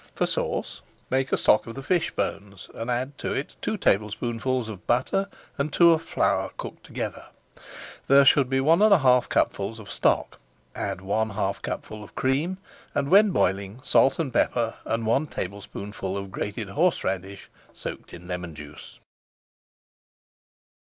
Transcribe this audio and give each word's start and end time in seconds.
For 0.15 0.25
sauce, 0.25 0.81
make 1.11 1.31
a 1.31 1.37
stock 1.37 1.67
of 1.67 1.75
the 1.75 1.83
fish 1.83 2.09
bones 2.09 2.71
and 2.73 2.89
add 2.89 3.19
to 3.19 3.33
it 3.33 3.55
two 3.61 3.77
tablespoonfuls 3.77 4.67
of 4.67 4.87
butter 4.87 5.27
and 5.59 5.71
two 5.71 5.91
of 5.91 6.01
flour 6.01 6.49
cooked 6.57 6.83
together. 6.83 7.25
There 8.07 8.25
should 8.25 8.49
be 8.49 8.59
one 8.61 8.81
and 8.81 8.89
one 8.89 8.99
half 9.01 9.29
cupfuls 9.29 9.77
of 9.77 9.91
stock. 9.91 10.39
Add 10.73 11.01
one 11.01 11.29
half 11.29 11.61
cupful 11.61 12.03
of 12.03 12.15
cream; 12.15 12.57
and, 12.95 13.09
when 13.09 13.29
boiling, 13.29 13.79
salt, 13.83 14.17
pepper, 14.33 14.73
and 14.85 15.05
one 15.05 15.27
tablespoonful 15.27 16.17
of 16.17 16.31
grated 16.31 16.69
horse 16.69 17.03
radish 17.03 17.51
soaked 17.71 18.11
in 18.11 18.27
lemon 18.27 18.55
juice. 18.55 18.99